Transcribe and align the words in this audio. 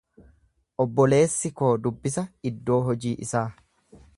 Obboleessi 0.83 1.51
koo 1.61 1.69
dubbisa 1.83 2.25
iddoo 2.53 2.81
hojii 2.89 3.13
isaa. 3.27 3.47